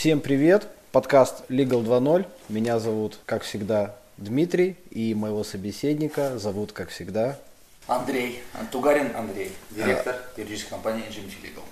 Всем 0.00 0.22
привет! 0.22 0.66
Подкаст 0.92 1.42
Legal 1.50 1.84
2.0. 1.84 2.24
Меня 2.48 2.78
зовут, 2.78 3.18
как 3.26 3.42
всегда, 3.42 3.94
Дмитрий, 4.16 4.78
и 4.90 5.14
моего 5.14 5.44
собеседника 5.44 6.38
зовут, 6.38 6.72
как 6.72 6.88
всегда, 6.88 7.38
Андрей, 7.86 8.42
Антугарин 8.54 9.14
Андрей, 9.14 9.52
директор 9.68 10.16
юридической 10.38 10.70
компании 10.70 11.04
GMT 11.10 11.42
Legal. 11.42 11.64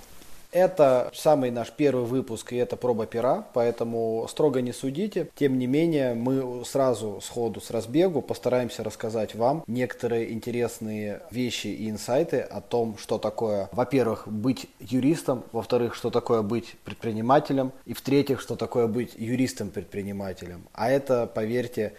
Это 0.51 1.11
самый 1.13 1.51
наш 1.51 1.71
первый 1.71 2.05
выпуск, 2.05 2.53
и 2.53 2.55
это 2.55 2.75
проба 2.75 3.05
пера, 3.05 3.45
поэтому 3.53 4.25
строго 4.27 4.61
не 4.61 4.73
судите. 4.73 5.29
Тем 5.35 5.59
не 5.59 5.67
менее, 5.67 6.15
мы 6.15 6.65
сразу 6.65 7.19
сходу 7.21 7.61
с 7.61 7.69
разбегу 7.69 8.23
постараемся 8.23 8.83
рассказать 8.83 9.35
вам 9.35 9.63
некоторые 9.67 10.33
интересные 10.33 11.21
вещи 11.29 11.67
и 11.67 11.87
инсайты 11.89 12.39
о 12.39 12.61
том, 12.61 12.97
что 12.97 13.19
такое, 13.19 13.69
во-первых, 13.71 14.27
быть 14.27 14.67
юристом, 14.79 15.43
во-вторых, 15.51 15.93
что 15.93 16.09
такое 16.09 16.41
быть 16.41 16.75
предпринимателем, 16.83 17.71
и 17.85 17.93
в-третьих, 17.93 18.41
что 18.41 18.55
такое 18.55 18.87
быть 18.87 19.13
юристом-предпринимателем. 19.17 20.63
А 20.73 20.89
это, 20.89 21.27
поверьте, 21.27 21.93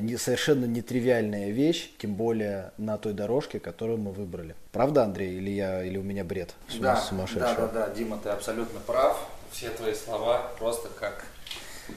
не, 0.00 0.16
совершенно 0.16 0.66
нетривиальная 0.66 1.50
вещь, 1.50 1.90
тем 1.98 2.14
более 2.14 2.72
на 2.76 2.98
той 2.98 3.12
дорожке, 3.14 3.58
которую 3.58 3.98
мы 3.98 4.12
выбрали. 4.12 4.54
Правда, 4.70 5.04
Андрей, 5.04 5.36
или 5.36 5.50
я, 5.50 5.82
или 5.82 5.96
у 5.96 6.02
меня 6.02 6.24
бред 6.24 6.54
да, 6.78 6.96
сумасшедший? 6.96 7.56
Да, 7.56 7.66
да, 7.68 7.86
да, 7.86 7.94
Дима, 7.94 8.18
ты 8.22 8.28
абсолютно 8.28 8.80
прав. 8.80 9.16
Все 9.50 9.68
твои 9.70 9.94
слова 9.94 10.50
просто 10.58 10.88
как, 10.98 11.24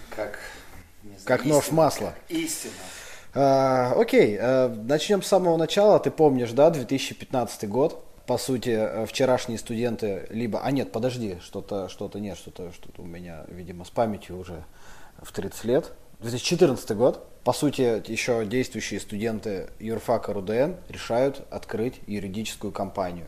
как, 0.09 0.39
знаю, 1.03 1.19
как 1.25 1.39
истина, 1.41 1.55
нож 1.55 1.71
масла. 1.71 2.13
Истина. 2.29 2.73
А, 3.33 3.93
окей, 3.97 4.37
а, 4.39 4.69
начнем 4.69 5.21
с 5.21 5.27
самого 5.27 5.57
начала. 5.57 5.99
Ты 5.99 6.11
помнишь, 6.11 6.51
да, 6.51 6.69
2015 6.69 7.67
год? 7.67 8.01
По 8.25 8.39
сути, 8.39 8.69
э, 8.69 9.05
вчерашние 9.05 9.59
студенты 9.59 10.25
либо... 10.31 10.61
А 10.61 10.71
нет, 10.71 10.91
подожди, 10.91 11.37
что-то, 11.41 11.89
что-то 11.89 12.19
нет, 12.19 12.37
что-то, 12.37 12.71
что-то 12.71 13.03
у 13.03 13.05
меня, 13.05 13.45
видимо, 13.49 13.85
с 13.85 13.91
памятью 13.91 14.39
уже 14.39 14.63
в 15.21 15.31
30 15.31 15.63
лет. 15.65 15.91
2014 16.19 16.91
год. 16.95 17.27
По 17.43 17.53
сути, 17.53 18.01
еще 18.11 18.45
действующие 18.45 18.99
студенты 18.99 19.69
юрфака 19.79 20.33
РУДН 20.33 20.73
решают 20.89 21.45
открыть 21.51 22.01
юридическую 22.07 22.71
компанию. 22.71 23.27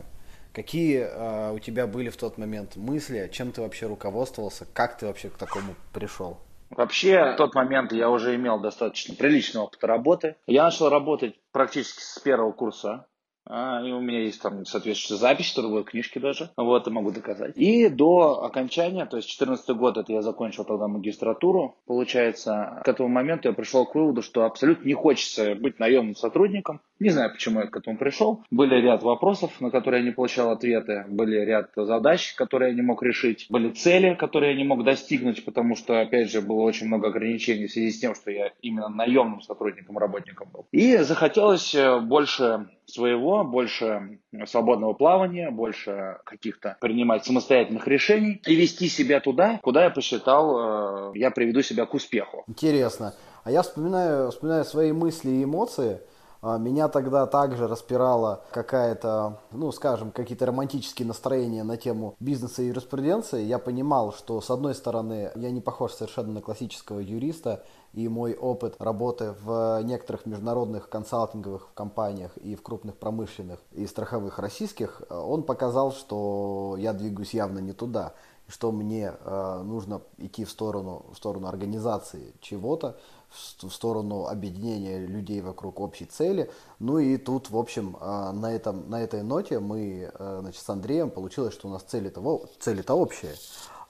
Какие 0.52 1.06
э, 1.08 1.52
у 1.52 1.58
тебя 1.60 1.86
были 1.86 2.08
в 2.08 2.16
тот 2.16 2.36
момент 2.36 2.74
мысли, 2.74 3.30
чем 3.32 3.52
ты 3.52 3.60
вообще 3.60 3.86
руководствовался, 3.86 4.66
как 4.72 4.98
ты 4.98 5.06
вообще 5.06 5.28
к 5.28 5.36
такому 5.36 5.74
пришел? 5.92 6.38
Вообще, 6.70 7.32
в 7.34 7.36
тот 7.36 7.54
момент 7.54 7.92
я 7.92 8.10
уже 8.10 8.34
имел 8.34 8.58
достаточно 8.58 9.14
приличный 9.14 9.60
опыт 9.60 9.82
работы. 9.84 10.36
Я 10.46 10.64
начал 10.64 10.88
работать 10.88 11.36
практически 11.52 12.02
с 12.02 12.18
первого 12.18 12.52
курса 12.52 13.06
а, 13.48 13.82
и 13.82 13.90
у 13.92 14.00
меня 14.00 14.20
есть 14.20 14.42
там 14.42 14.64
соответствующая 14.66 15.18
запись, 15.18 15.52
трудовой 15.52 15.84
книжки 15.84 16.18
даже. 16.18 16.50
Вот, 16.56 16.86
и 16.86 16.90
могу 16.90 17.10
доказать. 17.10 17.56
И 17.56 17.88
до 17.88 18.44
окончания, 18.44 19.06
то 19.06 19.16
есть 19.16 19.28
14 19.28 19.70
год, 19.70 19.96
это 19.96 20.12
я 20.12 20.22
закончил 20.22 20.64
тогда 20.64 20.86
магистратуру, 20.86 21.76
получается, 21.86 22.82
к 22.84 22.88
этому 22.88 23.08
моменту 23.08 23.48
я 23.48 23.54
пришел 23.54 23.86
к 23.86 23.94
выводу, 23.94 24.22
что 24.22 24.44
абсолютно 24.44 24.86
не 24.86 24.94
хочется 24.94 25.54
быть 25.54 25.78
наемным 25.78 26.14
сотрудником. 26.14 26.82
Не 27.00 27.10
знаю, 27.10 27.30
почему 27.30 27.60
я 27.60 27.66
к 27.66 27.76
этому 27.76 27.96
пришел. 27.96 28.42
Были 28.50 28.74
ряд 28.80 29.02
вопросов, 29.02 29.60
на 29.60 29.70
которые 29.70 30.02
я 30.02 30.06
не 30.08 30.12
получал 30.12 30.50
ответы. 30.50 31.04
Были 31.08 31.36
ряд 31.44 31.70
задач, 31.76 32.34
которые 32.34 32.70
я 32.70 32.76
не 32.76 32.82
мог 32.82 33.02
решить. 33.02 33.46
Были 33.50 33.70
цели, 33.70 34.14
которые 34.14 34.52
я 34.52 34.58
не 34.58 34.64
мог 34.64 34.84
достигнуть, 34.84 35.44
потому 35.44 35.76
что, 35.76 36.00
опять 36.00 36.30
же, 36.30 36.40
было 36.40 36.62
очень 36.62 36.86
много 36.86 37.08
ограничений 37.08 37.66
в 37.66 37.72
связи 37.72 37.92
с 37.92 38.00
тем, 38.00 38.14
что 38.14 38.30
я 38.30 38.52
именно 38.62 38.88
наемным 38.88 39.40
сотрудником, 39.42 39.98
работником 39.98 40.48
был. 40.52 40.66
И 40.72 40.96
захотелось 40.96 41.74
э, 41.74 42.00
больше 42.00 42.68
своего, 42.86 43.44
больше 43.44 44.18
свободного 44.46 44.94
плавания, 44.94 45.50
больше 45.50 46.18
каких-то 46.24 46.76
принимать 46.80 47.24
самостоятельных 47.24 47.86
решений 47.86 48.40
и 48.46 48.54
вести 48.54 48.88
себя 48.88 49.20
туда, 49.20 49.60
куда 49.62 49.84
я 49.84 49.90
посчитал, 49.90 51.12
э, 51.14 51.18
я 51.18 51.30
приведу 51.30 51.62
себя 51.62 51.86
к 51.86 51.94
успеху. 51.94 52.44
Интересно. 52.48 53.14
А 53.44 53.50
я 53.50 53.62
вспоминаю, 53.62 54.30
вспоминаю 54.30 54.64
свои 54.64 54.92
мысли 54.92 55.30
и 55.30 55.44
эмоции. 55.44 56.00
А, 56.40 56.58
меня 56.58 56.88
тогда 56.88 57.26
также 57.26 57.66
распирала 57.66 58.44
какая-то, 58.52 59.40
ну, 59.50 59.72
скажем, 59.72 60.12
какие-то 60.12 60.46
романтические 60.46 61.08
настроения 61.08 61.64
на 61.64 61.76
тему 61.76 62.14
бизнеса 62.20 62.62
и 62.62 62.66
юриспруденции. 62.66 63.42
Я 63.42 63.58
понимал, 63.58 64.12
что, 64.12 64.40
с 64.40 64.50
одной 64.50 64.74
стороны, 64.74 65.30
я 65.34 65.50
не 65.50 65.60
похож 65.60 65.92
совершенно 65.92 66.32
на 66.32 66.40
классического 66.40 67.00
юриста, 67.00 67.64
и 67.94 68.06
мой 68.06 68.34
опыт 68.34 68.76
работы 68.78 69.34
в 69.42 69.80
некоторых 69.82 70.26
международных 70.26 70.88
консалтинговых 70.88 71.70
компаниях 71.74 72.36
и 72.36 72.54
в 72.54 72.62
крупных 72.62 72.96
промышленных 72.96 73.60
и 73.72 73.86
страховых 73.86 74.38
российских, 74.38 75.02
он 75.10 75.42
показал, 75.42 75.92
что 75.92 76.76
я 76.78 76.92
двигаюсь 76.92 77.34
явно 77.34 77.58
не 77.58 77.72
туда, 77.72 78.12
что 78.48 78.72
мне 78.72 79.12
э, 79.18 79.62
нужно 79.64 80.00
идти 80.16 80.44
в 80.44 80.50
сторону, 80.50 81.06
в 81.12 81.16
сторону 81.16 81.46
организации 81.48 82.32
чего-то, 82.40 82.96
в 83.30 83.70
сторону 83.70 84.26
объединения 84.26 85.06
людей 85.06 85.42
вокруг 85.42 85.80
общей 85.80 86.06
цели. 86.06 86.50
Ну 86.78 86.98
и 86.98 87.18
тут, 87.18 87.50
в 87.50 87.58
общем, 87.58 87.96
э, 88.00 88.32
на, 88.32 88.52
этом, 88.52 88.88
на 88.88 89.02
этой 89.02 89.22
ноте 89.22 89.60
мы 89.60 90.10
э, 90.12 90.38
значит, 90.40 90.62
с 90.62 90.68
Андреем 90.68 91.10
получилось, 91.10 91.52
что 91.52 91.68
у 91.68 91.70
нас 91.70 91.82
цели-то, 91.82 92.46
цели-то 92.58 92.94
общие. 92.94 93.34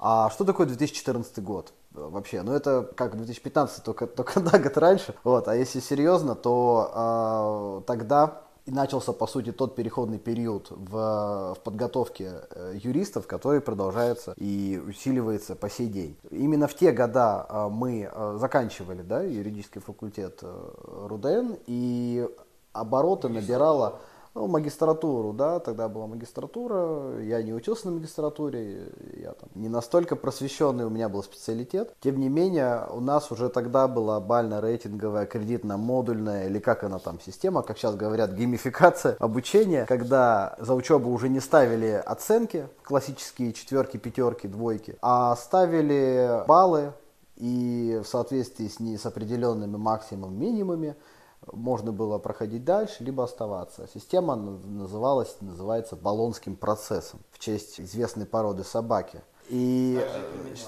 А 0.00 0.30
что 0.30 0.44
такое 0.44 0.66
2014 0.66 1.42
год? 1.42 1.72
вообще. 1.92 2.42
Ну, 2.42 2.52
это 2.52 2.88
как 2.94 3.16
2015, 3.16 3.82
только, 3.82 4.06
только 4.06 4.40
на 4.40 4.58
год 4.58 4.76
раньше. 4.76 5.14
Вот. 5.25 5.48
А 5.48 5.56
если 5.56 5.80
серьезно, 5.80 6.34
то 6.34 7.82
э, 7.82 7.86
тогда 7.86 8.42
и 8.69 8.71
начался, 8.71 9.15
по 9.15 9.27
сути, 9.27 9.51
тот 9.51 9.75
переходный 9.75 10.19
период 10.19 10.71
в, 10.71 11.55
в 11.55 11.59
подготовке 11.65 12.43
э, 12.51 12.75
юристов, 12.83 13.27
который 13.27 13.62
продолжается 13.62 14.34
и 14.37 14.79
усиливается 14.87 15.56
по 15.56 15.71
сей 15.71 15.89
день. 15.89 16.19
Именно 16.31 16.69
в 16.69 16.75
те 16.75 16.93
года 16.93 17.47
э, 17.49 17.69
мы 17.71 18.11
э, 18.12 18.37
заканчивали 18.39 19.01
да, 19.01 19.23
юридический 19.23 19.81
факультет 19.81 20.43
РУДН, 20.43 21.55
и 21.67 22.29
обороты 22.75 23.29
набирала 23.31 24.01
ну, 24.38 24.47
магистратуру, 24.47 25.32
да, 25.32 25.59
тогда 25.59 25.88
была 25.88 26.06
магистратура, 26.06 27.21
я 27.21 27.43
не 27.43 27.53
учился 27.53 27.88
на 27.88 27.94
магистратуре, 27.94 28.93
я 29.16 29.32
там 29.32 29.49
не 29.54 29.69
настолько 29.69 30.15
просвещенный 30.15 30.84
у 30.84 30.91
меня 30.91 31.09
был 31.09 31.25
специалитет. 31.25 31.93
Тем 32.00 32.21
не 32.21 32.28
менее, 32.28 32.87
у 32.91 33.00
нас 33.00 33.32
уже 33.32 33.49
тогда 33.49 33.88
была 33.88 34.21
бально-рейтинговая, 34.21 35.26
кредитно-модульная, 35.26 36.47
или 36.47 36.60
как 36.60 36.84
она 36.84 37.00
там, 37.00 37.19
система, 37.21 37.62
как 37.62 37.78
сейчас 37.78 37.97
говорят, 37.97 38.32
геймификация 38.32 39.16
обучения, 39.19 39.87
когда 39.87 40.55
за 40.60 40.75
учебу 40.75 41.10
уже 41.10 41.28
не 41.28 41.41
ставили 41.41 42.00
оценки, 42.06 42.69
классические 42.84 43.53
четверки, 43.53 43.97
пятерки, 43.97 44.47
двойки, 44.47 44.97
а 45.03 45.34
ставили 45.34 46.44
баллы, 46.47 46.93
и 47.37 48.00
в 48.05 48.06
соответствии 48.06 48.69
с, 48.69 48.81
не, 48.81 48.99
с 48.99 49.06
определенными 49.06 49.76
максимумами, 49.76 50.37
минимумами, 50.38 50.97
можно 51.53 51.93
было 51.93 52.19
проходить 52.19 52.65
дальше, 52.65 53.04
либо 53.04 53.25
оставаться. 53.25 53.88
Система 53.93 54.37
называлась, 54.37 55.37
называется 55.41 55.97
Болонским 55.97 56.56
процессом 56.56 57.21
в 57.32 57.38
честь 57.38 57.81
известной 57.81 58.26
породы 58.26 58.65
собаки. 58.65 59.22
И 59.49 60.04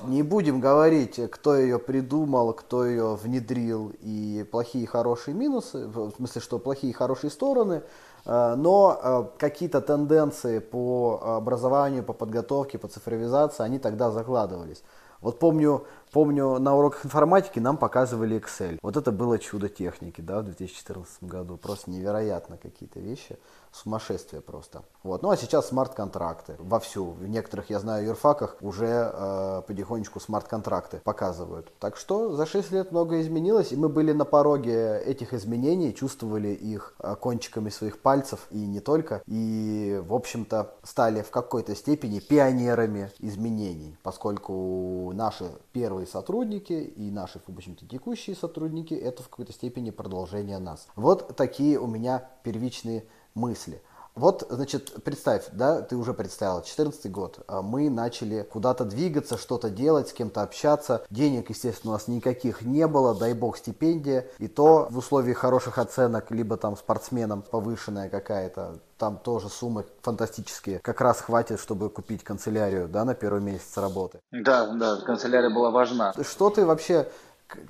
не 0.06 0.22
будем 0.22 0.58
говорить, 0.58 1.20
кто 1.30 1.54
ее 1.54 1.78
придумал, 1.78 2.54
кто 2.54 2.86
ее 2.86 3.14
внедрил, 3.14 3.92
и 4.00 4.46
плохие 4.50 4.84
и 4.84 4.86
хорошие 4.86 5.34
минусы, 5.34 5.86
в 5.86 6.12
смысле, 6.16 6.40
что 6.40 6.58
плохие 6.58 6.90
и 6.90 6.94
хорошие 6.94 7.30
стороны, 7.30 7.82
э, 8.24 8.54
но 8.56 8.98
э, 9.02 9.38
какие-то 9.38 9.82
тенденции 9.82 10.60
по 10.60 11.20
образованию, 11.22 12.02
по 12.02 12.14
подготовке, 12.14 12.78
по 12.78 12.88
цифровизации, 12.88 13.64
они 13.64 13.78
тогда 13.78 14.10
закладывались. 14.10 14.82
Вот 15.20 15.38
помню, 15.38 15.84
помню, 16.12 16.58
на 16.58 16.76
уроках 16.76 17.04
информатики 17.04 17.58
нам 17.58 17.76
показывали 17.76 18.38
Excel. 18.38 18.78
Вот 18.82 18.96
это 18.96 19.12
было 19.12 19.38
чудо 19.38 19.68
техники, 19.68 20.20
да, 20.20 20.40
в 20.40 20.44
2014 20.44 21.22
году. 21.24 21.56
Просто 21.56 21.90
невероятно 21.90 22.56
какие-то 22.56 23.00
вещи 23.00 23.38
сумасшествие 23.72 24.42
просто. 24.42 24.82
Вот. 25.02 25.22
Ну 25.22 25.30
а 25.30 25.36
сейчас 25.36 25.68
смарт-контракты 25.68 26.56
вовсю. 26.58 27.12
В 27.12 27.26
некоторых, 27.26 27.70
я 27.70 27.78
знаю, 27.78 28.06
юрфаках 28.06 28.56
уже 28.60 29.10
э, 29.12 29.62
потихонечку 29.66 30.20
смарт-контракты 30.20 31.00
показывают. 31.04 31.72
Так 31.78 31.96
что 31.96 32.34
за 32.34 32.46
6 32.46 32.72
лет 32.72 32.92
много 32.92 33.20
изменилось, 33.20 33.72
и 33.72 33.76
мы 33.76 33.88
были 33.88 34.12
на 34.12 34.24
пороге 34.24 35.00
этих 35.04 35.32
изменений, 35.34 35.94
чувствовали 35.94 36.48
их 36.48 36.94
э, 36.98 37.14
кончиками 37.16 37.70
своих 37.70 38.00
пальцев 38.00 38.46
и 38.50 38.58
не 38.58 38.80
только. 38.80 39.22
И, 39.26 40.02
в 40.06 40.14
общем-то, 40.14 40.74
стали 40.82 41.22
в 41.22 41.30
какой-то 41.30 41.74
степени 41.74 42.18
пионерами 42.18 43.10
изменений, 43.20 43.96
поскольку 44.02 45.12
наши 45.14 45.50
первые 45.72 45.99
сотрудники 46.06 46.72
и 46.72 47.10
наши, 47.10 47.38
в 47.38 47.48
общем-то, 47.48 47.86
текущие 47.86 48.36
сотрудники, 48.36 48.94
это 48.94 49.22
в 49.22 49.28
какой-то 49.28 49.52
степени 49.52 49.90
продолжение 49.90 50.58
нас. 50.58 50.88
Вот 50.96 51.36
такие 51.36 51.78
у 51.78 51.86
меня 51.86 52.28
первичные 52.42 53.04
мысли. 53.34 53.82
Вот, 54.20 54.46
значит, 54.50 55.02
представь, 55.02 55.44
да, 55.52 55.80
ты 55.80 55.96
уже 55.96 56.12
представил, 56.12 56.60
14 56.60 57.10
год, 57.10 57.38
а 57.46 57.62
мы 57.62 57.88
начали 57.88 58.42
куда-то 58.42 58.84
двигаться, 58.84 59.38
что-то 59.38 59.70
делать, 59.70 60.08
с 60.08 60.12
кем-то 60.12 60.42
общаться. 60.42 61.06
Денег, 61.08 61.48
естественно, 61.48 61.92
у 61.92 61.94
нас 61.94 62.06
никаких 62.06 62.60
не 62.60 62.86
было, 62.86 63.14
дай 63.14 63.32
бог 63.32 63.56
стипендия. 63.56 64.26
И 64.36 64.46
то 64.46 64.88
в 64.90 64.98
условиях 64.98 65.38
хороших 65.38 65.78
оценок, 65.78 66.30
либо 66.30 66.58
там 66.58 66.76
спортсменам 66.76 67.40
повышенная 67.40 68.10
какая-то, 68.10 68.80
там 68.98 69.16
тоже 69.16 69.48
суммы 69.48 69.86
фантастические. 70.02 70.80
Как 70.80 71.00
раз 71.00 71.22
хватит, 71.22 71.58
чтобы 71.58 71.88
купить 71.88 72.22
канцелярию, 72.22 72.88
да, 72.88 73.06
на 73.06 73.14
первый 73.14 73.40
месяц 73.40 73.78
работы. 73.78 74.20
Да, 74.30 74.66
да, 74.66 74.96
канцелярия 74.98 75.48
была 75.48 75.70
важна. 75.70 76.12
Что 76.22 76.50
ты 76.50 76.66
вообще 76.66 77.08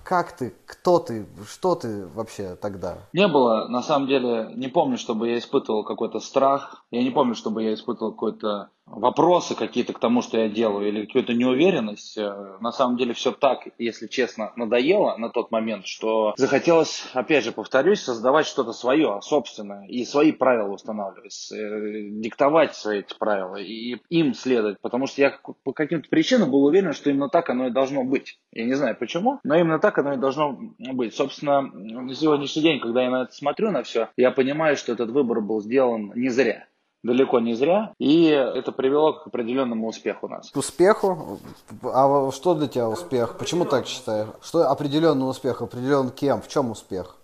как 0.03 0.37
ты, 0.37 0.55
кто 0.67 0.99
ты, 0.99 1.27
что 1.47 1.75
ты 1.75 2.07
вообще 2.07 2.57
тогда? 2.57 2.99
Не 3.13 3.29
было, 3.29 3.69
на 3.69 3.83
самом 3.83 4.09
деле, 4.09 4.51
не 4.55 4.69
помню, 4.69 4.99
чтобы 4.99 5.29
я 5.29 5.39
испытывал 5.39 5.85
какой-то 5.85 6.21
страх, 6.21 6.85
я 6.91 7.03
не 7.03 7.11
помню, 7.11 7.35
чтобы 7.35 7.63
я 7.63 7.75
испытывал 7.75 8.13
какой-то 8.13 8.71
вопросы 8.91 9.55
какие-то 9.55 9.93
к 9.93 9.99
тому, 9.99 10.23
что 10.23 10.39
я 10.39 10.49
делаю, 10.49 10.89
или 10.89 11.07
какую-то 11.07 11.33
неуверенность. 11.35 12.19
Э, 12.19 12.57
на 12.61 12.73
самом 12.73 12.97
деле 12.97 13.15
все 13.15 13.33
так, 13.33 13.69
если 13.79 14.07
честно, 14.07 14.53
надоело 14.57 15.17
на 15.17 15.31
тот 15.31 15.51
момент, 15.51 15.87
что 15.87 16.35
захотелось, 16.37 17.05
опять 17.13 17.45
же, 17.45 17.53
повторюсь, 17.53 18.01
создавать 18.01 18.47
что-то 18.47 18.73
свое, 18.73 19.21
собственное, 19.23 19.87
и 19.87 20.05
свои 20.05 20.33
правила 20.33 20.73
устанавливать, 20.73 21.51
э, 21.53 22.09
диктовать 22.11 22.75
свои 22.75 23.01
эти 23.01 23.17
правила 23.17 23.57
и 23.57 23.97
им 24.09 24.35
следовать, 24.35 24.81
потому 24.81 25.07
что 25.07 25.23
я 25.23 25.39
по 25.63 25.73
каким-то 25.73 26.09
причинам 26.09 26.51
был 26.51 26.65
уверен, 26.65 26.93
что 26.93 27.11
именно 27.11 27.29
так 27.29 27.49
оно 27.51 27.69
и 27.69 27.71
должно 27.71 28.05
быть. 28.05 28.39
Я 28.53 28.65
не 28.65 28.75
знаю 28.75 28.97
почему, 28.99 29.41
но 29.45 29.57
именно 29.57 29.79
так 29.79 29.99
оно 29.99 30.15
и 30.15 30.17
должно 30.19 30.59
быть. 30.79 31.15
Собственно, 31.15 31.63
на 31.63 32.15
сегодняшний 32.15 32.63
день, 32.63 32.81
когда 32.81 33.03
я 33.03 33.11
на 33.11 33.23
это 33.23 33.33
смотрю, 33.33 33.71
на 33.71 33.83
все, 33.83 34.09
я 34.17 34.31
понимаю, 34.31 34.77
что 34.77 34.93
этот 34.93 35.11
выбор 35.11 35.41
был 35.41 35.61
сделан 35.61 36.13
не 36.15 36.29
зря 36.29 36.67
далеко 37.03 37.41
не 37.41 37.55
зря, 37.55 37.93
и 37.99 38.25
это 38.27 38.73
привело 38.73 39.15
к 39.15 39.27
определенному 39.27 39.89
успеху 39.89 40.27
у 40.27 40.29
нас. 40.29 40.51
К 40.51 40.57
успеху? 40.57 41.39
А 41.83 42.31
что 42.33 42.55
для 42.55 42.69
тебя 42.69 42.89
успех? 42.89 43.37
Почему 43.39 43.65
так 43.65 43.87
считаешь? 43.87 44.29
Что 44.43 44.71
определенный 44.71 45.29
успех? 45.29 45.63
Определен 45.63 46.11
кем? 46.11 46.43
В 46.43 46.49
чем 46.49 46.71
успех? 46.71 47.17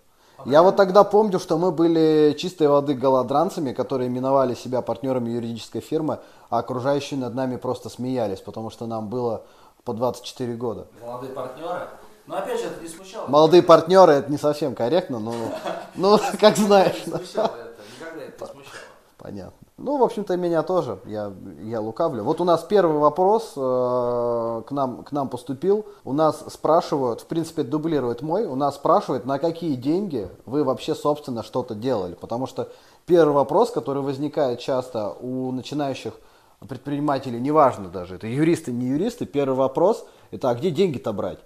Я 0.45 0.61
вот 0.61 0.75
тогда 0.75 1.03
помню, 1.03 1.39
что 1.39 1.57
мы 1.57 1.71
были 1.71 2.35
чистой 2.37 2.67
воды 2.67 2.93
голодранцами, 2.93 3.73
которые 3.73 4.07
именовали 4.07 4.53
себя 4.53 4.81
партнерами 4.81 5.31
юридической 5.31 5.81
фирмы, 5.81 6.19
а 6.49 6.59
окружающие 6.59 7.19
над 7.19 7.33
нами 7.33 7.57
просто 7.57 7.89
смеялись, 7.89 8.39
потому 8.39 8.69
что 8.69 8.85
нам 8.85 9.09
было 9.09 9.43
по 9.83 9.93
24 9.93 10.53
года. 10.55 10.87
Молодые 11.01 11.33
партнеры? 11.33 11.87
Но 12.27 12.37
опять 12.37 12.59
же, 12.59 12.67
это 12.67 12.81
не 12.81 12.89
смущало. 12.89 13.27
Молодые 13.27 13.63
партнеры, 13.63 14.13
это 14.13 14.29
не 14.29 14.37
совсем 14.37 14.75
корректно, 14.75 15.19
но, 15.19 15.33
ну, 15.95 16.19
как 16.39 16.57
знаешь. 16.57 17.05
Не 17.05 17.13
смущало 17.13 17.47
это, 17.47 17.81
никогда 17.99 18.23
это 18.23 18.45
не 18.45 18.51
смущало. 18.51 18.83
Понятно. 19.17 19.66
Ну, 19.79 19.97
в 19.97 20.03
общем-то, 20.03 20.35
меня 20.37 20.63
тоже, 20.63 20.97
я, 21.05 21.31
я 21.61 21.79
лукавлю. 21.79 22.23
Вот 22.23 22.41
у 22.41 22.43
нас 22.43 22.63
первый 22.63 22.97
вопрос 22.97 23.53
э, 23.55 24.61
к, 24.65 24.71
нам, 24.71 25.03
к 25.03 25.11
нам 25.11 25.29
поступил. 25.29 25.85
У 26.03 26.13
нас 26.13 26.43
спрашивают, 26.49 27.21
в 27.21 27.27
принципе, 27.27 27.61
дублирует 27.61 28.23
мой, 28.23 28.45
у 28.45 28.55
нас 28.55 28.73
спрашивают, 28.73 29.27
на 29.27 29.37
какие 29.37 29.75
деньги 29.75 30.29
вы 30.47 30.63
вообще, 30.63 30.95
собственно, 30.95 31.43
что-то 31.43 31.75
делали. 31.75 32.15
Потому 32.15 32.47
что 32.47 32.69
первый 33.05 33.33
вопрос, 33.33 33.69
который 33.69 34.01
возникает 34.01 34.59
часто 34.59 35.11
у 35.21 35.51
начинающих 35.51 36.13
предпринимателей, 36.67 37.39
неважно 37.39 37.89
даже, 37.89 38.15
это 38.15 38.25
юристы, 38.25 38.71
не 38.71 38.87
юристы, 38.87 39.27
первый 39.27 39.55
вопрос, 39.55 40.07
это 40.31 40.49
а 40.49 40.55
где 40.55 40.71
деньги-то 40.71 41.13
брать? 41.13 41.37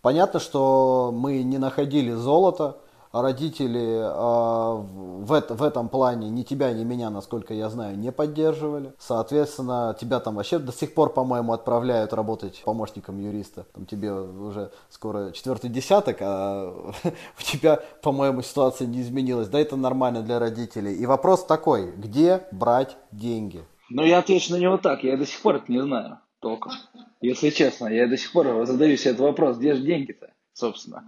Понятно, 0.00 0.38
что 0.38 1.10
мы 1.12 1.42
не 1.42 1.58
находили 1.58 2.12
золото, 2.12 2.76
родители 3.12 3.98
э, 3.98 4.10
в, 4.10 5.46
в 5.48 5.62
этом 5.62 5.88
плане 5.88 6.30
ни 6.30 6.42
тебя, 6.42 6.72
ни 6.72 6.84
меня, 6.84 7.10
насколько 7.10 7.54
я 7.54 7.68
знаю, 7.68 7.98
не 7.98 8.12
поддерживали. 8.12 8.92
Соответственно, 8.98 9.96
тебя 10.00 10.20
там 10.20 10.36
вообще 10.36 10.58
до 10.58 10.72
сих 10.72 10.94
пор, 10.94 11.12
по-моему, 11.12 11.52
отправляют 11.52 12.12
работать 12.12 12.62
помощником 12.64 13.18
юриста. 13.18 13.66
Там 13.74 13.86
тебе 13.86 14.12
уже 14.12 14.70
скоро 14.90 15.32
четвертый 15.32 15.70
десяток, 15.70 16.18
а 16.20 16.92
у 17.04 17.42
тебя, 17.42 17.80
по-моему, 18.02 18.42
ситуация 18.42 18.86
не 18.86 19.02
изменилась. 19.02 19.48
Да, 19.48 19.58
это 19.58 19.76
нормально 19.76 20.22
для 20.22 20.38
родителей. 20.38 20.94
И 20.94 21.06
вопрос 21.06 21.44
такой, 21.44 21.92
где 21.92 22.46
брать 22.52 22.96
деньги? 23.10 23.64
Ну, 23.90 24.04
я 24.04 24.18
отвечу 24.18 24.52
на 24.52 24.58
него 24.58 24.78
так, 24.78 25.02
я 25.02 25.16
до 25.16 25.26
сих 25.26 25.40
пор 25.42 25.56
это 25.56 25.72
не 25.72 25.82
знаю 25.82 26.18
толком. 26.38 26.72
Если 27.20 27.50
честно, 27.50 27.88
я 27.88 28.06
до 28.06 28.16
сих 28.16 28.32
пор 28.32 28.64
задаю 28.66 28.96
себе 28.96 29.10
этот 29.10 29.22
вопрос, 29.22 29.58
где 29.58 29.74
же 29.74 29.82
деньги-то? 29.82 30.30
собственно. 30.60 31.04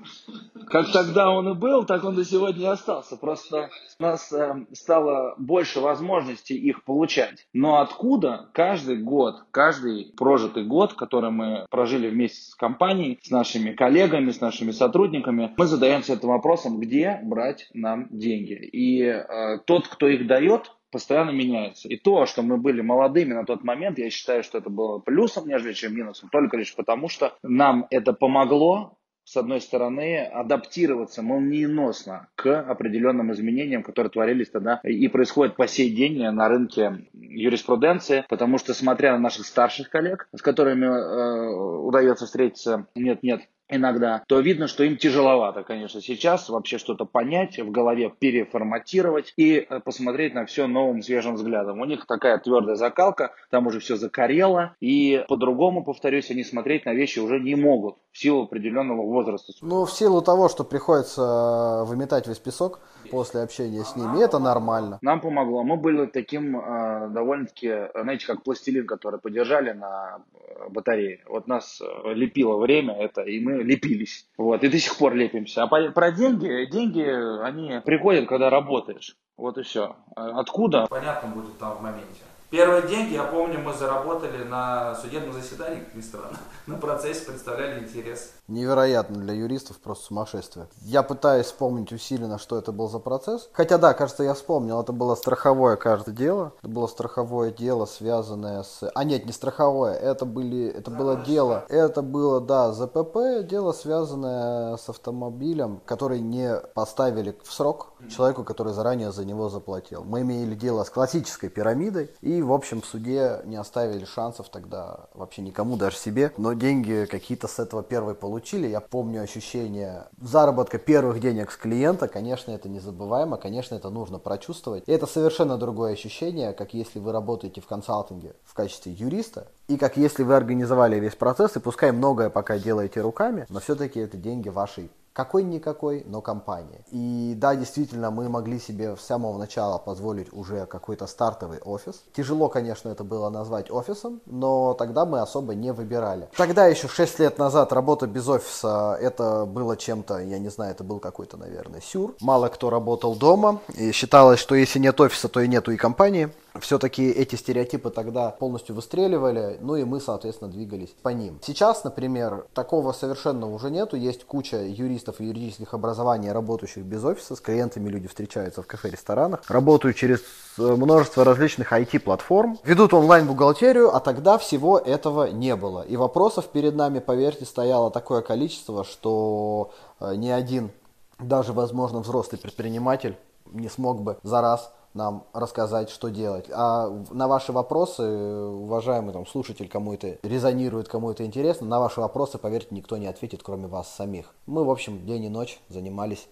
Как 0.72 0.90
тогда 0.90 1.30
он 1.30 1.50
и 1.50 1.54
был, 1.54 1.84
так 1.84 2.02
он 2.02 2.14
до 2.14 2.24
сегодня 2.24 2.62
и 2.62 2.70
остался. 2.70 3.19
Просто 3.19 3.69
у 3.98 4.02
нас 4.02 4.32
э, 4.32 4.64
стало 4.72 5.34
больше 5.36 5.80
возможностей 5.80 6.56
их 6.56 6.84
получать. 6.84 7.46
Но 7.52 7.82
откуда 7.82 8.48
каждый 8.54 8.96
год, 8.96 9.44
каждый 9.50 10.14
прожитый 10.16 10.64
год, 10.64 10.94
который 10.94 11.30
мы 11.30 11.66
прожили 11.69 12.08
вместе 12.08 12.40
с 12.40 12.54
компанией, 12.54 13.19
с 13.20 13.30
нашими 13.30 13.72
коллегами, 13.72 14.30
с 14.30 14.40
нашими 14.40 14.70
сотрудниками, 14.70 15.52
мы 15.58 15.66
задаемся 15.66 16.14
этим 16.14 16.28
вопросом, 16.28 16.80
где 16.80 17.20
брать 17.22 17.69
нам 17.74 18.08
деньги. 18.08 18.54
И 18.54 19.02
э, 19.02 19.58
тот, 19.66 19.86
кто 19.88 20.08
их 20.08 20.26
дает, 20.26 20.72
постоянно 20.90 21.32
меняется. 21.32 21.86
И 21.88 21.98
то, 21.98 22.24
что 22.24 22.40
мы 22.40 22.56
были 22.56 22.80
молодыми 22.80 23.34
на 23.34 23.44
тот 23.44 23.62
момент, 23.62 23.98
я 23.98 24.08
считаю, 24.08 24.42
что 24.42 24.56
это 24.56 24.70
было 24.70 25.00
плюсом, 25.00 25.46
нежели 25.46 25.74
чем 25.74 25.94
минусом, 25.94 26.30
только 26.30 26.56
лишь 26.56 26.74
потому, 26.74 27.10
что 27.10 27.34
нам 27.42 27.86
это 27.90 28.14
помогло 28.14 28.96
с 29.24 29.36
одной 29.36 29.60
стороны, 29.60 30.24
адаптироваться 30.24 31.22
молниеносно 31.22 32.28
к 32.34 32.60
определенным 32.60 33.32
изменениям, 33.32 33.82
которые 33.82 34.10
творились 34.10 34.50
тогда 34.50 34.80
и 34.82 35.08
происходят 35.08 35.56
по 35.56 35.66
сей 35.66 35.90
день 35.90 36.22
на 36.22 36.48
рынке 36.48 37.06
юриспруденции, 37.12 38.24
потому 38.28 38.58
что, 38.58 38.74
смотря 38.74 39.12
на 39.12 39.19
наших 39.19 39.46
старших 39.46 39.90
коллег, 39.90 40.28
с 40.34 40.42
которыми 40.42 40.86
э, 40.86 41.82
удается 41.86 42.26
встретиться 42.26 42.86
нет-нет, 42.94 43.42
иногда, 43.69 44.23
то 44.29 44.41
видно, 44.41 44.69
что 44.69 44.85
им 44.85 44.97
тяжеловато, 44.97 45.62
конечно, 45.62 46.00
сейчас 46.00 46.49
вообще 46.49 46.79
что-то 46.79 47.05
понять, 47.05 47.59
в 47.59 47.70
голове 47.70 48.11
переформатировать 48.11 49.32
и 49.37 49.67
э, 49.69 49.81
посмотреть 49.81 50.35
на 50.35 50.47
все 50.47 50.67
новым 50.67 51.03
свежим 51.03 51.35
взглядом. 51.35 51.81
У 51.81 51.85
них 51.85 52.06
такая 52.06 52.38
твердая 52.38 52.76
закалка, 52.76 53.32
там 53.50 53.67
уже 53.67 53.81
все 53.81 53.97
закорело, 53.97 54.75
и 54.81 55.25
по-другому, 55.29 55.85
повторюсь, 55.85 56.31
они 56.31 56.44
смотреть 56.44 56.85
на 56.85 56.94
вещи 56.94 57.19
уже 57.19 57.41
не 57.41 57.55
могут 57.55 57.97
в 58.12 58.19
силу 58.19 58.44
определенного 58.44 59.03
возраста. 59.03 59.53
Ну, 59.62 59.85
в 59.85 59.93
силу 59.93 60.23
того, 60.23 60.49
что 60.49 60.65
приходится 60.65 61.85
выметать 61.87 62.26
весь 62.26 62.38
песок 62.38 62.81
после 63.11 63.43
общения 63.43 63.85
с 63.85 63.97
ними, 63.97 64.23
это 64.23 64.38
нормально. 64.38 64.99
Нам 65.03 65.20
помогло. 65.20 65.62
Мы 65.62 65.76
были 65.76 66.06
таким 66.06 66.58
э, 66.58 67.08
довольно-таки, 67.08 67.88
знаете, 67.94 68.26
как 68.26 68.43
пластилин, 68.43 68.87
который 68.87 69.19
подержали 69.19 69.73
на 69.73 70.19
э, 70.35 70.69
батарее. 70.69 71.20
Вот 71.29 71.47
нас 71.47 71.81
лепило 72.05 72.56
время 72.58 72.94
это, 72.94 73.23
и 73.23 73.41
мы 73.41 73.51
лепились. 73.60 74.26
Вот, 74.36 74.62
и 74.65 74.69
до 74.69 74.79
сих 74.79 74.96
пор 74.96 75.15
лепимся. 75.15 75.65
А 75.65 75.67
про 75.67 76.12
деньги, 76.12 76.70
деньги, 76.70 77.43
они 77.43 77.81
приходят, 77.84 78.29
когда 78.29 78.50
работаешь. 78.50 79.17
Вот 79.36 79.58
и 79.58 79.62
все. 79.62 79.96
А 80.17 80.41
откуда? 80.41 80.86
Понятно 80.88 81.29
будет 81.31 81.58
там 81.58 81.77
в 81.77 81.82
моменте. 81.82 82.22
Первые 82.53 82.82
деньги, 82.82 83.15
я 83.15 83.25
помню, 83.25 83.61
мы 83.61 83.73
заработали 83.73 84.44
на 84.44 84.94
судебном 84.97 85.32
заседании, 85.32 85.81
как 85.81 85.94
ни 85.94 86.03
странно. 86.03 86.37
На 86.67 86.77
процессе 86.77 87.25
представляли 87.25 87.82
интерес. 87.82 88.31
Невероятно 88.47 89.17
для 89.17 89.32
юристов, 89.32 89.79
просто 89.79 90.05
сумасшествие. 90.09 90.69
Я 90.82 91.03
пытаюсь 91.03 91.47
вспомнить 91.47 91.91
усиленно, 91.93 92.39
что 92.39 92.59
это 92.59 92.71
был 92.71 92.91
за 92.91 92.99
процесс. 92.99 93.49
Хотя 93.55 93.79
да, 93.79 93.94
кажется, 93.94 94.23
я 94.23 94.35
вспомнил, 94.35 94.82
это 94.82 94.93
было 94.93 95.15
страховое, 95.15 95.77
каждое 95.77 96.15
дело. 96.15 96.53
Это 96.59 96.69
было 96.69 96.87
страховое 96.89 97.53
дело, 97.53 97.87
связанное 97.87 98.63
с... 98.65 98.87
А 98.94 99.03
нет, 99.05 99.25
не 99.25 99.32
страховое, 99.32 99.94
это, 99.94 100.27
были... 100.27 100.69
это 100.69 100.91
было 100.91 101.17
дело. 101.17 101.65
Это 101.71 102.03
было, 102.03 102.39
да, 102.43 102.71
ЗПП, 102.73 103.49
дело, 103.49 103.73
связанное 103.73 104.77
с 104.77 104.91
автомобилем, 104.91 105.81
который 105.87 106.21
не 106.21 106.55
поставили 106.75 107.35
в 107.43 107.51
срок 107.51 107.94
человеку, 108.11 108.44
который 108.44 108.75
заранее 108.75 109.11
за 109.11 109.25
него 109.25 109.49
заплатил. 109.49 110.05
Мы 110.05 110.21
имели 110.21 110.55
дело 110.55 110.85
с 110.85 110.91
классической 110.91 111.49
пирамидой, 111.49 112.11
и 112.21 112.42
в 112.43 112.53
общем, 112.53 112.81
в 112.81 112.87
суде 112.87 113.41
не 113.44 113.56
оставили 113.56 114.05
шансов 114.05 114.49
тогда 114.49 115.06
вообще 115.15 115.43
никому, 115.43 115.77
даже 115.77 115.96
себе. 115.96 116.32
Но 116.37 116.53
деньги 116.53 117.06
какие-то 117.11 117.49
с 117.49 117.58
этого 117.58 117.82
первой 117.82 118.15
получили. 118.15 118.67
Я 118.67 118.81
помню 118.81 119.22
ощущение 119.22 120.05
заработка 120.20 120.79
первых 120.79 121.20
денег 121.20 121.51
с 121.51 121.56
клиента. 121.56 122.08
Конечно, 122.08 122.53
это 122.53 122.69
незабываемо, 122.69 123.37
конечно, 123.37 123.75
это 123.75 123.91
нужно 123.91 124.19
прочувствовать. 124.19 124.84
И 124.87 124.93
это 124.93 125.06
совершенно 125.06 125.56
другое 125.56 125.93
ощущение, 125.93 126.53
как 126.53 126.75
если 126.75 126.99
вы 126.99 127.13
работаете 127.13 127.61
в 127.61 127.67
консалтинге 127.67 128.34
в 128.44 128.55
качестве 128.55 128.93
юриста, 128.93 129.49
и 129.69 129.77
как 129.77 129.96
если 129.96 130.22
вы 130.22 130.34
организовали 130.34 130.99
весь 130.99 131.15
процесс, 131.15 131.56
и 131.56 131.61
пускай 131.61 131.93
многое 131.93 132.31
пока 132.31 132.58
делаете 132.58 133.01
руками, 133.01 133.46
но 133.49 133.61
все-таки 133.61 134.01
это 134.01 134.17
деньги 134.17 134.49
вашей 134.49 134.91
какой-никакой, 135.12 136.04
но 136.06 136.20
компания. 136.20 136.84
И 136.90 137.34
да, 137.36 137.54
действительно, 137.54 138.10
мы 138.10 138.28
могли 138.28 138.58
себе 138.58 138.96
с 138.96 139.00
самого 139.00 139.38
начала 139.38 139.78
позволить 139.78 140.32
уже 140.32 140.66
какой-то 140.66 141.06
стартовый 141.06 141.58
офис. 141.58 142.02
Тяжело, 142.14 142.48
конечно, 142.48 142.88
это 142.88 143.04
было 143.04 143.28
назвать 143.28 143.70
офисом, 143.70 144.20
но 144.26 144.74
тогда 144.74 145.04
мы 145.04 145.20
особо 145.20 145.54
не 145.54 145.72
выбирали. 145.72 146.28
Тогда 146.36 146.66
еще 146.66 146.88
6 146.88 147.19
лет 147.19 147.38
назад 147.38 147.72
работа 147.72 148.06
без 148.06 148.28
офиса, 148.28 148.96
это 149.00 149.44
было 149.44 149.76
чем-то, 149.76 150.19
я 150.19 150.38
не 150.38 150.48
знаю, 150.48 150.72
это 150.72 150.84
был 150.84 150.98
какой-то, 150.98 151.36
наверное, 151.36 151.81
сюр. 151.81 152.14
Мало 152.20 152.48
кто 152.48 152.70
работал 152.70 153.14
дома, 153.14 153.60
и 153.74 153.92
считалось, 153.92 154.40
что 154.40 154.54
если 154.54 154.78
нет 154.78 155.00
офиса, 155.00 155.28
то 155.28 155.40
и 155.40 155.48
нету 155.48 155.72
и 155.72 155.76
компании 155.76 156.32
все-таки 156.61 157.09
эти 157.09 157.37
стереотипы 157.37 157.91
тогда 157.91 158.31
полностью 158.31 158.75
выстреливали, 158.75 159.59
ну 159.61 159.77
и 159.77 159.85
мы, 159.85 160.01
соответственно, 160.01 160.51
двигались 160.51 160.94
по 161.03 161.09
ним. 161.09 161.39
Сейчас, 161.43 161.82
например, 161.85 162.47
такого 162.53 162.93
совершенно 162.93 163.51
уже 163.51 163.71
нету. 163.71 163.97
Есть 163.97 164.25
куча 164.25 164.63
юристов 164.63 165.21
и 165.21 165.25
юридических 165.25 165.73
образований, 165.75 166.31
работающих 166.31 166.85
без 166.85 167.05
офиса. 167.05 167.37
С 167.37 167.41
клиентами 167.41 167.89
люди 167.89 168.09
встречаются 168.09 168.63
в 168.63 168.67
кафе-ресторанах, 168.67 169.43
работают 169.49 169.97
через 169.97 170.21
э, 170.59 170.63
множество 170.63 171.25
различных 171.25 171.73
IT-платформ, 171.73 172.59
ведут 172.65 172.93
онлайн-бухгалтерию, 172.93 173.94
а 173.94 174.01
тогда 174.01 174.37
всего 174.37 174.79
этого 174.79 175.31
не 175.31 175.56
было. 175.56 175.82
И 175.82 175.97
вопросов 175.97 176.49
перед 176.49 176.75
нами, 176.75 176.99
поверьте, 176.99 177.47
стояло 177.47 177.91
такое 177.91 178.21
количество, 178.21 178.85
что 178.85 179.73
э, 180.01 180.15
ни 180.17 180.29
один, 180.29 180.71
даже, 181.19 181.53
возможно, 181.53 182.01
взрослый 182.01 182.39
предприниматель 182.41 183.17
не 183.53 183.69
смог 183.69 184.03
бы 184.03 184.19
за 184.23 184.41
раз 184.41 184.73
нам 184.94 185.25
рассказать, 185.32 185.91
что 185.91 186.08
делать. 186.08 186.46
А 186.53 186.89
на 187.11 187.29
ваши 187.29 187.53
вопросы, 187.53 188.03
уважаемый 188.03 189.13
там, 189.13 189.27
слушатель, 189.27 189.69
кому 189.69 189.94
это 189.94 190.19
резонирует, 190.22 190.89
кому 190.89 191.11
это 191.11 191.25
интересно, 191.25 191.67
на 191.67 191.81
ваши 191.81 192.01
вопросы, 192.01 192.39
поверьте, 192.39 192.69
никто 192.70 192.96
не 192.96 193.06
ответит, 193.06 193.43
кроме 193.43 193.67
вас 193.67 193.94
самих. 193.94 194.34
Мы, 194.46 194.65
в 194.65 194.70
общем, 194.70 195.05
день 195.06 195.25
и 195.25 195.29
ночь 195.29 195.58
занимались 195.69 196.29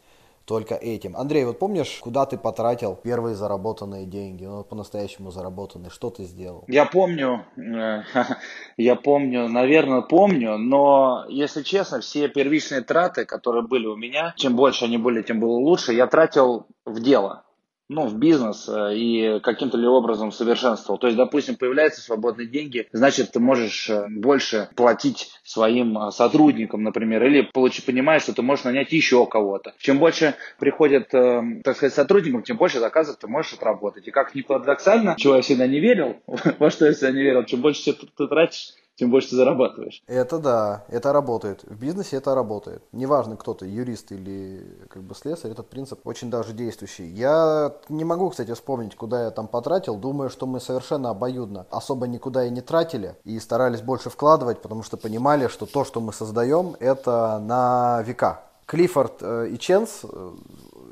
только 0.50 0.74
этим. 0.74 1.16
Андрей, 1.16 1.44
вот 1.44 1.60
помнишь, 1.60 2.00
куда 2.00 2.26
ты 2.26 2.36
потратил 2.36 2.96
первые 2.96 3.36
заработанные 3.36 4.04
деньги, 4.04 4.44
ну, 4.44 4.64
по-настоящему 4.64 5.30
заработанные, 5.30 5.90
что 5.90 6.10
ты 6.10 6.24
сделал? 6.24 6.64
Я 6.66 6.86
помню, 6.86 7.44
э, 7.56 8.02
я 8.76 8.96
помню, 8.96 9.48
наверное, 9.48 10.00
помню, 10.00 10.58
но, 10.58 11.24
если 11.28 11.62
честно, 11.62 12.00
все 12.00 12.28
первичные 12.28 12.80
траты, 12.80 13.26
которые 13.26 13.62
были 13.62 13.86
у 13.86 13.96
меня, 13.96 14.34
чем 14.36 14.56
больше 14.56 14.86
они 14.86 14.98
были, 14.98 15.22
тем 15.22 15.38
было 15.38 15.52
лучше, 15.52 15.92
я 15.92 16.08
тратил 16.08 16.66
в 16.84 17.00
дело 17.00 17.44
ну, 17.90 18.06
в 18.06 18.16
бизнес 18.16 18.68
э, 18.68 18.94
и 18.94 19.40
каким-то 19.40 19.76
ли 19.76 19.86
образом 19.86 20.30
совершенствовал. 20.30 20.98
То 20.98 21.08
есть, 21.08 21.16
допустим, 21.16 21.56
появляются 21.56 22.00
свободные 22.00 22.46
деньги, 22.46 22.88
значит, 22.92 23.32
ты 23.32 23.40
можешь 23.40 23.90
э, 23.90 24.06
больше 24.08 24.68
платить 24.76 25.32
своим 25.42 25.98
э, 25.98 26.12
сотрудникам, 26.12 26.84
например, 26.84 27.26
или 27.26 27.42
получить, 27.42 27.84
понимаешь, 27.84 28.22
что 28.22 28.32
ты 28.32 28.42
можешь 28.42 28.64
нанять 28.64 28.92
еще 28.92 29.26
кого-то. 29.26 29.74
Чем 29.78 29.98
больше 29.98 30.36
приходит, 30.60 31.08
так 31.10 31.76
сказать, 31.76 31.92
сотрудников, 31.92 32.44
тем 32.44 32.56
больше 32.56 32.78
заказов 32.78 33.16
ты 33.16 33.26
можешь 33.26 33.54
отработать. 33.54 34.06
И 34.06 34.12
как 34.12 34.36
ни 34.36 34.42
парадоксально, 34.42 35.16
чего 35.18 35.34
я 35.34 35.42
всегда 35.42 35.66
не 35.66 35.80
верил, 35.80 36.16
во 36.60 36.70
что 36.70 36.86
я 36.86 36.92
всегда 36.92 37.10
не 37.10 37.22
верил, 37.22 37.44
чем 37.44 37.60
больше 37.60 37.92
ты 37.92 38.28
тратишь, 38.28 38.74
тем 39.00 39.10
больше 39.10 39.30
ты 39.30 39.36
зарабатываешь. 39.36 40.02
Это 40.06 40.38
да, 40.38 40.84
это 40.88 41.14
работает. 41.14 41.62
В 41.64 41.74
бизнесе 41.74 42.18
это 42.18 42.34
работает. 42.34 42.82
Неважно, 42.92 43.36
кто 43.36 43.54
ты, 43.54 43.66
юрист 43.66 44.12
или 44.12 44.62
как 44.90 45.02
бы 45.02 45.14
слесарь, 45.14 45.52
этот 45.52 45.70
принцип 45.70 46.06
очень 46.06 46.30
даже 46.30 46.52
действующий. 46.52 47.06
Я 47.06 47.72
не 47.88 48.04
могу, 48.04 48.28
кстати, 48.28 48.52
вспомнить, 48.52 48.94
куда 48.94 49.24
я 49.24 49.30
там 49.30 49.48
потратил. 49.48 49.96
Думаю, 49.96 50.28
что 50.28 50.46
мы 50.46 50.60
совершенно 50.60 51.08
обоюдно 51.08 51.66
особо 51.70 52.06
никуда 52.06 52.44
и 52.44 52.50
не 52.50 52.60
тратили 52.60 53.16
и 53.24 53.40
старались 53.40 53.80
больше 53.80 54.10
вкладывать, 54.10 54.60
потому 54.60 54.82
что 54.82 54.98
понимали, 54.98 55.48
что 55.48 55.64
то, 55.64 55.86
что 55.86 56.00
мы 56.00 56.12
создаем, 56.12 56.76
это 56.78 57.38
на 57.38 58.02
века. 58.02 58.42
Клиффорд 58.66 59.14
э, 59.22 59.48
и 59.48 59.58
Ченс 59.58 60.02
э, 60.04 60.32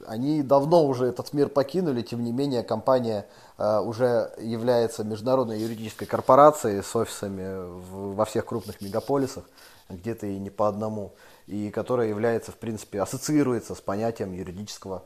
они 0.09 0.43
давно 0.43 0.87
уже 0.87 1.07
этот 1.07 1.33
мир 1.35 1.49
покинули, 1.49 2.03
тем 2.03 2.25
не 2.25 2.33
менее 2.33 2.63
компания 2.63 3.27
уже 3.59 4.33
является 4.39 5.03
международной 5.03 5.59
юридической 5.59 6.07
корпорацией 6.07 6.83
с 6.83 6.95
офисами 6.95 7.67
в, 7.67 8.15
во 8.15 8.25
всех 8.25 8.47
крупных 8.47 8.81
мегаполисах, 8.81 9.45
где-то 9.89 10.27
и 10.27 10.39
не 10.39 10.51
по 10.51 10.69
одному, 10.69 11.15
и 11.47 11.71
которая 11.71 12.09
является, 12.09 12.53
в 12.53 12.57
принципе, 12.57 13.01
ассоциируется 13.01 13.75
с 13.75 13.81
понятием 13.81 14.33
юридического 14.33 15.03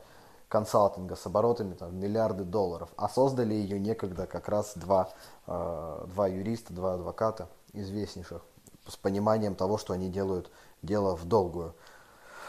консалтинга 0.49 1.15
с 1.15 1.25
оборотами 1.25 1.73
там, 1.73 1.99
миллиарды 1.99 2.43
долларов. 2.43 2.89
А 2.95 3.09
создали 3.09 3.55
ее 3.55 3.79
некогда 3.79 4.27
как 4.27 4.47
раз 4.49 4.73
два, 4.75 5.09
э, 5.47 6.05
два 6.13 6.27
юриста, 6.27 6.73
два 6.73 6.93
адвоката 6.93 7.49
известнейших 7.73 8.43
с 8.87 8.95
пониманием 8.95 9.55
того, 9.55 9.79
что 9.79 9.93
они 9.93 10.09
делают 10.09 10.51
дело 10.83 11.15
в 11.15 11.25
долгую. 11.25 11.73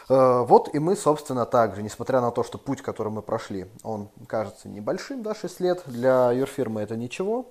Э, 0.08 0.44
вот 0.46 0.75
и 0.75 0.78
мы, 0.78 0.96
собственно, 0.96 1.46
также, 1.46 1.82
несмотря 1.82 2.20
на 2.20 2.30
то, 2.30 2.44
что 2.44 2.58
путь, 2.58 2.82
который 2.82 3.12
мы 3.12 3.23
прошли, 3.23 3.66
он 3.82 4.08
кажется 4.26 4.68
небольшим, 4.68 5.23
да, 5.23 5.34
6 5.34 5.61
лет, 5.61 5.82
для 5.87 6.30
юрфирмы 6.32 6.82
это 6.82 6.96
ничего, 6.96 7.46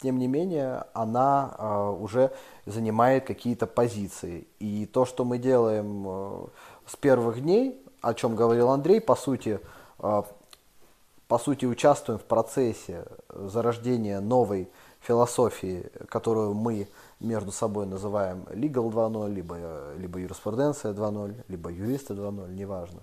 тем 0.00 0.18
не 0.18 0.28
менее, 0.28 0.84
она 0.94 1.54
э, 1.58 1.96
уже 2.00 2.32
занимает 2.66 3.26
какие-то 3.26 3.66
позиции. 3.66 4.46
И 4.58 4.86
то, 4.86 5.04
что 5.04 5.24
мы 5.24 5.38
делаем 5.38 6.04
э, 6.06 6.46
с 6.86 6.96
первых 6.96 7.42
дней, 7.42 7.82
о 8.00 8.14
чем 8.14 8.36
говорил 8.36 8.70
Андрей, 8.70 9.00
по 9.00 9.16
сути, 9.16 9.58
по 9.98 11.38
сути, 11.38 11.66
участвуем 11.66 12.20
в 12.20 12.22
процессе 12.22 13.04
зарождения 13.28 14.20
новой 14.20 14.70
философии, 15.00 15.90
которую 16.08 16.54
мы 16.54 16.88
между 17.20 17.52
собой 17.52 17.86
называем 17.86 18.44
Legal 18.50 18.90
2.0, 18.90 19.32
либо, 19.32 19.94
либо 19.96 20.18
юриспруденция 20.18 20.92
2.0, 20.92 21.44
либо 21.48 21.70
юристы 21.70 22.14
2.0, 22.14 22.52
неважно. 22.54 23.00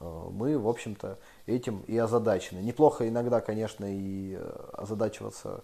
Э, 0.00 0.28
мы, 0.30 0.58
в 0.58 0.68
общем-то, 0.68 1.18
этим 1.46 1.80
и 1.86 1.96
озадачены. 1.96 2.60
Неплохо 2.60 3.08
иногда, 3.08 3.40
конечно, 3.40 3.84
и 3.88 4.36
э, 4.38 4.70
озадачиваться 4.72 5.48
э, 5.48 5.60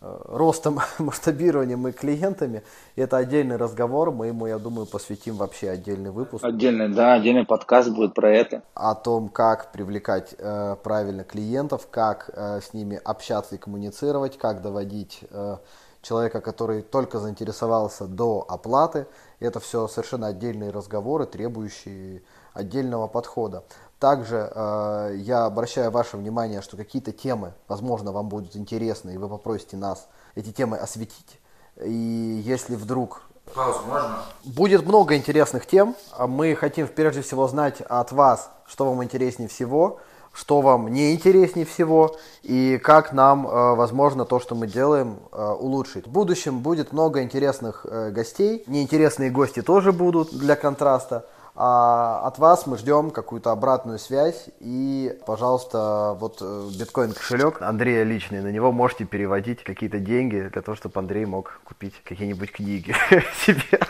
ростом, 0.00 0.80
масштабированием 0.98 1.88
и 1.88 1.92
клиентами. 1.92 2.62
Это 2.96 3.16
отдельный 3.16 3.56
разговор, 3.56 4.10
мы 4.10 4.28
ему, 4.28 4.46
я 4.46 4.58
думаю, 4.58 4.86
посвятим 4.86 5.36
вообще 5.36 5.70
отдельный 5.70 6.10
выпуск. 6.10 6.44
Отдельный, 6.44 6.88
да, 6.88 7.14
отдельный 7.14 7.44
подкаст 7.44 7.90
будет 7.90 8.14
про 8.14 8.30
это. 8.30 8.62
О 8.74 8.94
том, 8.94 9.28
как 9.28 9.72
привлекать 9.72 10.34
э, 10.38 10.76
правильно 10.82 11.24
клиентов, 11.24 11.88
как 11.90 12.30
э, 12.32 12.60
с 12.60 12.72
ними 12.72 13.00
общаться 13.04 13.56
и 13.56 13.58
коммуницировать, 13.58 14.38
как 14.38 14.62
доводить 14.62 15.20
э, 15.30 15.56
человека, 16.02 16.40
который 16.40 16.82
только 16.82 17.18
заинтересовался 17.18 18.06
до 18.06 18.44
оплаты. 18.48 19.06
Это 19.40 19.60
все 19.60 19.88
совершенно 19.88 20.28
отдельные 20.28 20.70
разговоры, 20.70 21.26
требующие 21.26 22.22
отдельного 22.58 23.06
подхода. 23.06 23.64
Также 23.98 24.50
э, 24.54 25.14
я 25.16 25.46
обращаю 25.46 25.90
ваше 25.90 26.16
внимание, 26.16 26.62
что 26.62 26.76
какие-то 26.76 27.12
темы, 27.12 27.54
возможно, 27.66 28.12
вам 28.12 28.28
будут 28.28 28.56
интересны, 28.56 29.14
и 29.14 29.16
вы 29.16 29.28
попросите 29.28 29.76
нас 29.76 30.08
эти 30.34 30.52
темы 30.52 30.76
осветить. 30.76 31.40
И 31.82 32.42
если 32.44 32.76
вдруг 32.76 33.22
Паузу 33.54 33.80
можно? 33.86 34.18
Будет 34.44 34.86
много 34.86 35.16
интересных 35.16 35.66
тем. 35.66 35.96
Мы 36.18 36.54
хотим 36.54 36.86
прежде 36.86 37.22
всего 37.22 37.48
знать 37.48 37.80
от 37.80 38.12
вас, 38.12 38.50
что 38.66 38.84
вам 38.84 39.02
интереснее 39.02 39.48
всего 39.48 40.00
что 40.38 40.60
вам 40.60 40.88
не 40.88 41.14
интереснее 41.14 41.66
всего 41.66 42.16
и 42.42 42.78
как 42.78 43.12
нам, 43.12 43.46
э, 43.46 43.74
возможно, 43.74 44.24
то, 44.24 44.38
что 44.38 44.54
мы 44.54 44.68
делаем, 44.68 45.18
э, 45.32 45.56
улучшить. 45.58 46.06
В 46.06 46.10
будущем 46.10 46.60
будет 46.60 46.92
много 46.92 47.22
интересных 47.22 47.84
э, 47.88 48.10
гостей, 48.10 48.62
неинтересные 48.68 49.30
гости 49.30 49.62
тоже 49.62 49.90
будут 49.90 50.30
для 50.30 50.54
контраста. 50.54 51.26
А 51.54 52.22
от 52.24 52.38
вас 52.38 52.66
мы 52.66 52.78
ждем 52.78 53.10
какую-то 53.10 53.50
обратную 53.50 53.98
связь. 53.98 54.48
И, 54.60 55.18
пожалуйста, 55.26 56.16
вот 56.20 56.40
биткоин 56.78 57.12
кошелек 57.12 57.62
Андрея 57.62 58.04
личный, 58.04 58.40
на 58.40 58.52
него 58.52 58.72
можете 58.72 59.04
переводить 59.04 59.64
какие-то 59.64 59.98
деньги 59.98 60.48
для 60.52 60.62
того, 60.62 60.76
чтобы 60.76 60.98
Андрей 61.00 61.24
мог 61.24 61.60
купить 61.64 61.94
какие-нибудь 62.04 62.52
книги 62.52 62.94
себе. 63.46 63.80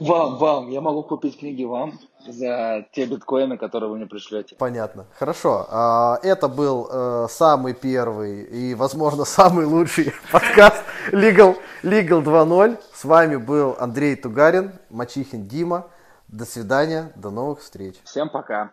Вам, 0.00 0.38
вам, 0.38 0.70
я 0.70 0.80
могу 0.80 1.02
купить 1.02 1.38
книги 1.38 1.64
вам 1.64 1.98
за 2.26 2.86
те 2.92 3.06
биткоины, 3.06 3.56
которые 3.56 3.90
вы 3.90 3.96
мне 3.96 4.06
пришлете. 4.06 4.56
Понятно. 4.56 5.06
Хорошо. 5.18 5.66
А, 5.70 6.18
это 6.22 6.48
был 6.48 6.88
э, 6.90 7.26
самый 7.30 7.74
первый 7.74 8.42
и, 8.42 8.74
возможно, 8.74 9.24
самый 9.24 9.64
лучший 9.64 10.12
подкаст 10.32 10.82
Legal, 11.12 11.56
Legal 11.82 12.22
2.0. 12.22 12.78
С 12.94 13.04
вами 13.04 13.36
был 13.36 13.76
Андрей 13.78 14.16
Тугарин, 14.16 14.72
Мачихин 14.90 15.46
Дима. 15.46 15.86
До 16.32 16.44
свидания, 16.44 17.12
до 17.16 17.30
новых 17.30 17.58
встреч. 17.58 17.96
Всем 18.04 18.30
пока. 18.30 18.70